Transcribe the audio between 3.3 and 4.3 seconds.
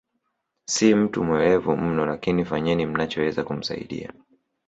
kumsaidia